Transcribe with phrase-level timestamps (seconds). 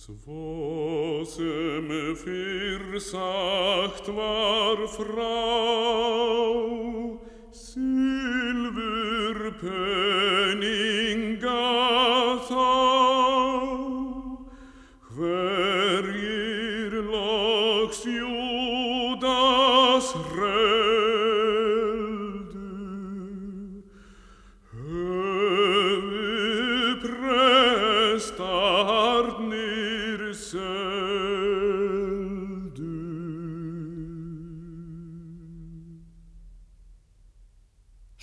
[0.00, 5.44] Svo sem fyrr sagt var frá,
[7.52, 9.38] silfur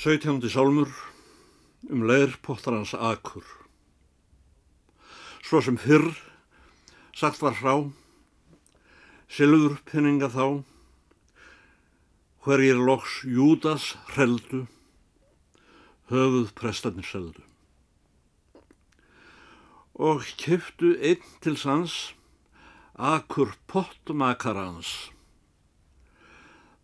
[0.07, 0.87] Sautjándi sálmur
[1.91, 3.43] um leirpottarans akur.
[5.43, 6.05] Svo sem fyrr
[7.11, 7.73] sagt var frá,
[9.27, 10.45] silfur penninga þá,
[12.45, 14.61] hverjir loks Júdas hreldu,
[16.07, 17.43] höfuð prestarnir seldu.
[19.91, 21.97] Og keftu einn til sans,
[22.95, 24.93] akur pottmakarans.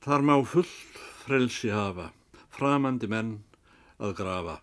[0.03, 2.09] Þar má fullt frelsi hafa,
[2.53, 3.33] framandi menn
[4.03, 4.57] að grafa.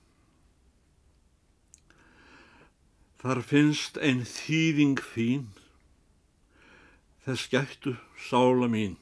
[3.20, 5.48] Þar finnst ein þýðing fín,
[7.26, 7.96] þess gættu
[8.28, 8.96] sála mín.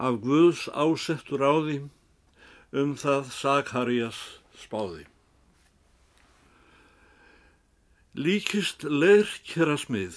[0.00, 1.78] Af Guðs ásettur á því,
[2.80, 4.20] um það Sakarias
[4.56, 5.04] spáði.
[8.16, 10.16] Líkist leirkjara smið,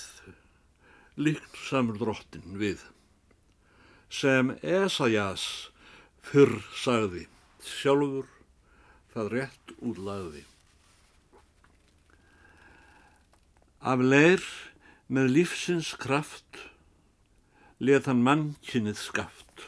[1.20, 2.82] líkt samur drottin við,
[4.08, 5.46] sem Esajas
[6.26, 7.26] fyrr sagði,
[7.62, 8.28] sjálfur
[9.14, 10.44] það rétt útlagði.
[13.86, 14.44] Af leir
[15.08, 16.64] með lífsins kraft
[17.80, 19.66] let hann mannkynnið skaft.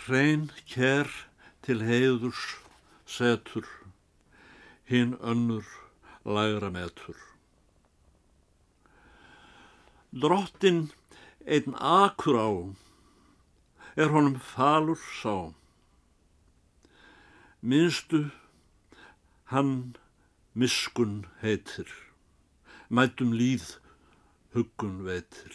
[0.00, 1.10] Hrein ker
[1.62, 2.40] til heiðurs
[3.06, 3.66] setur,
[4.90, 5.66] hinn önnur
[6.24, 7.18] lægra metur.
[10.10, 10.88] Drottin
[11.46, 12.50] einn akur á,
[13.96, 15.52] er honum falur sá.
[17.62, 18.30] Minnstu
[19.52, 19.96] hann
[20.54, 21.90] miskun heitir,
[22.88, 23.76] mætum líð
[24.54, 25.54] huggun veitir.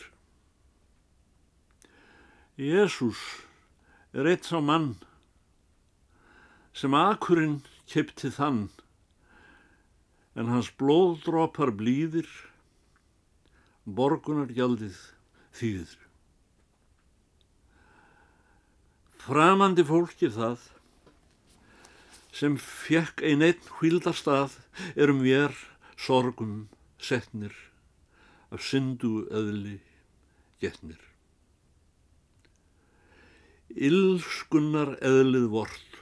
[2.57, 3.19] Jésús
[4.13, 4.95] er eitt sá mann
[6.75, 8.67] sem akurinn kipti þann,
[10.35, 12.27] en hans blóðdrópar blíðir,
[13.85, 14.97] borgunar gjaldið
[15.55, 16.04] þýðir.
[19.25, 20.67] Framandi fólki það
[22.35, 24.59] sem fekk ein einn hvíldarstað
[25.01, 25.55] erum vér
[25.97, 26.67] sorgum
[27.01, 27.55] setnir
[28.53, 29.79] af syndu öðli
[30.61, 30.99] getnir.
[33.73, 35.97] Ylskunnar eðlið vort,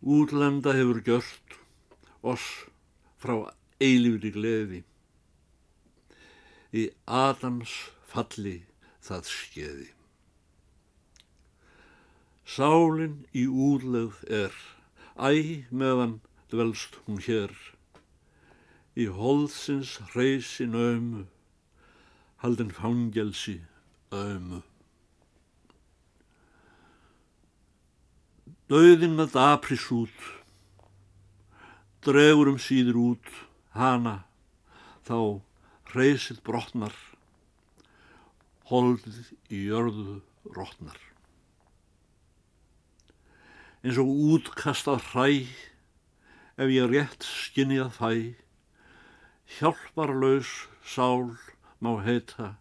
[0.00, 1.58] útlenda hefur gjört
[2.22, 2.46] oss
[3.18, 3.50] frá
[3.82, 4.84] eilífri gleði.
[6.70, 6.86] Í
[7.26, 7.74] Adams
[8.06, 8.60] falli
[9.02, 9.95] það skeiði.
[12.56, 14.54] Sálin í útlegð er,
[15.20, 16.14] æ meðan
[16.48, 17.50] dvelst hún hér,
[18.96, 21.26] í holðsins hreysin ömu,
[22.40, 23.58] haldin fangelsi
[24.08, 24.62] ömu.
[28.72, 30.30] Dauðin að apris út,
[32.08, 33.28] dregur um síður út,
[33.76, 34.22] hana,
[35.04, 35.44] þá
[35.92, 36.96] hreysið brotnar,
[38.72, 40.22] holdið í jörðu
[40.56, 41.05] rotnar
[43.86, 45.26] eins og útkastað hræ
[46.58, 48.08] ef ég rétt skinnið fæ.
[49.56, 50.50] Hjálparlaus
[50.82, 51.36] sál
[51.78, 52.56] má heita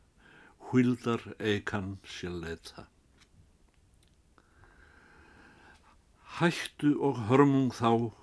[0.67, 2.85] hvildar eikan sér leita
[6.37, 8.13] Hættu og hörmung þá.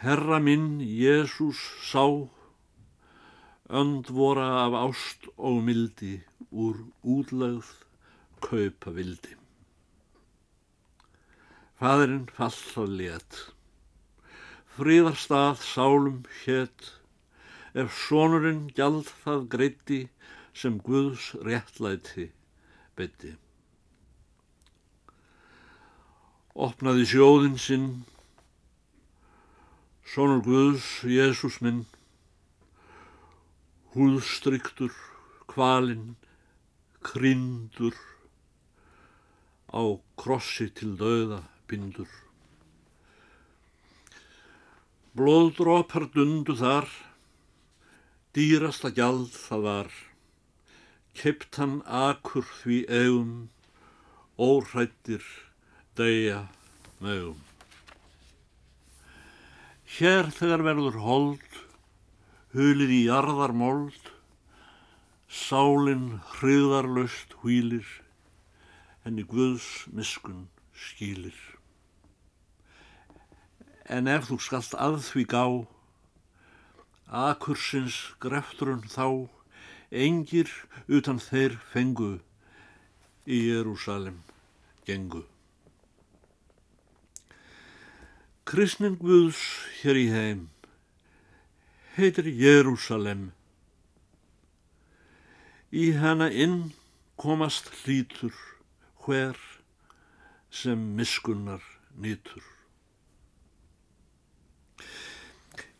[0.00, 1.60] Herra minn Jésús
[1.92, 2.08] sá
[3.68, 7.68] önd vora af ást og mildi úr útlegð
[8.40, 9.43] kaupa vildi
[11.74, 13.36] Faðurinn fallað let,
[14.76, 16.92] fríðarstað sálum hétt,
[17.74, 19.96] ef sonurinn gjald það greiti
[20.54, 22.28] sem Guðs réttlæti
[22.94, 23.32] beti.
[26.54, 27.88] Opnaði sjóðin sinn,
[30.06, 31.80] sonur Guðs, Jésús minn,
[33.96, 34.94] húðstryktur,
[35.50, 36.14] kvalinn,
[37.02, 37.98] kryndur,
[39.74, 39.82] á
[40.14, 41.40] krossi til dauða
[41.70, 42.10] bindur.
[45.14, 46.88] Blóðdrópar dundu þar,
[48.34, 49.90] dýrasta gjald það var,
[51.14, 53.34] kept hann akur því eigum,
[54.34, 55.22] óhrættir
[55.94, 56.48] deyja
[56.98, 57.38] mögum.
[59.94, 61.60] Hér þegar verður hold,
[62.50, 64.10] hulið í jarðar mold,
[65.30, 67.86] sálinn hriðarlaust hvílir,
[69.06, 71.53] henni Guðs miskun skýlir.
[73.84, 75.44] En ef þú skalt að því gá,
[77.08, 79.28] akursins grefturinn þá,
[79.90, 80.50] engir
[80.88, 82.16] utan þeir fengu
[83.26, 84.22] í Jérúsalem
[84.88, 85.22] gengu.
[88.44, 89.40] Kristning Guðs
[89.80, 90.42] hér í heim
[91.96, 93.30] heitir Jérúsalem.
[95.70, 96.74] Í hana inn
[97.16, 98.34] komast hlítur
[99.04, 99.38] hver
[100.50, 101.62] sem miskunnar
[101.94, 102.53] nýtur.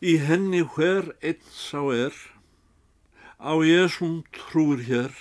[0.01, 2.15] Í henni hver einn sá er,
[3.39, 5.13] á Jésum trúir hér,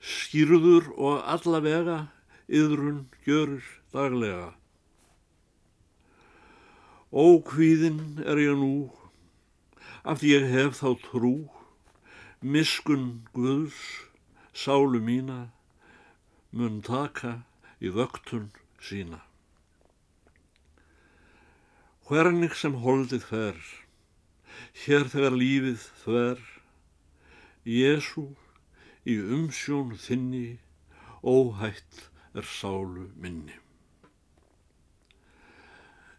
[0.00, 1.98] skýrður og allavega
[2.48, 3.64] yðrun gjörir
[3.94, 4.52] daglega.
[7.14, 8.90] Ókvíðin er ég nú,
[10.02, 11.34] af því ég hef þá trú,
[12.42, 13.78] miskun Guðs,
[14.52, 15.52] sálu mína,
[16.50, 17.44] mun taka
[17.80, 18.50] í vöktun
[18.82, 19.22] sína.
[22.04, 23.60] Hvernig sem holdið fer,
[24.84, 26.40] hér þegar lífið þver,
[27.64, 28.24] Jésu
[29.08, 30.58] í umsjón þinni,
[31.24, 32.02] óhætt
[32.36, 33.56] er sálu minni.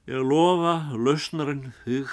[0.10, 2.10] Ég lofa lausnarinn þig,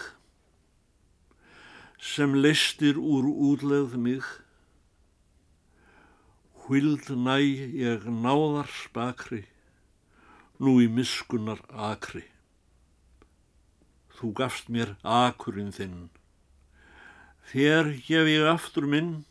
[1.97, 4.27] sem listir úr útlegð mig,
[6.67, 9.47] hvild næ ég náðar spakri,
[10.61, 12.27] nú í miskunnar akri.
[14.23, 16.03] Þú gafst mér akurinn þinn,
[17.51, 19.25] þér gef ég aftur minn,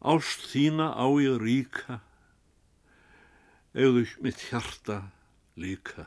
[0.00, 1.98] ást þína á ég ríka,
[3.76, 4.96] eða mitt hjarta
[5.60, 6.06] líka.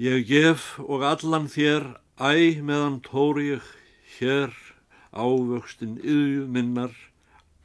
[0.00, 1.84] Ég gef og allan þér
[2.16, 3.68] æ meðan tóri ég
[4.16, 4.56] hér
[5.12, 6.96] ávöxtin yðju minnar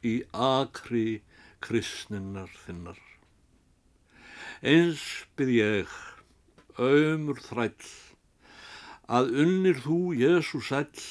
[0.04, 1.22] í akri
[1.64, 3.00] kristninnar þinnar.
[4.62, 5.00] Eins
[5.34, 5.94] byrð ég,
[6.78, 7.86] ömur þræll,
[9.10, 11.02] að unnir þú, Jésu sæll,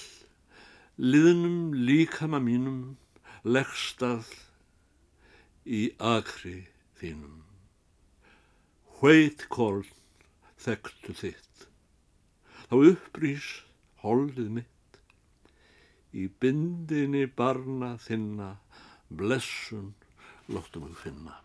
[0.95, 2.95] liðnum líkama mínum,
[3.43, 4.31] leggstað
[5.67, 6.61] í akri
[7.01, 7.43] þínum.
[9.01, 9.83] Hveit kól
[10.55, 11.67] þekktu þitt,
[12.71, 13.51] þá upprýs
[14.07, 15.03] holdið mitt,
[16.15, 18.53] í bindinni barna þinna,
[19.11, 19.91] blessun
[20.47, 21.41] lóttum við finna.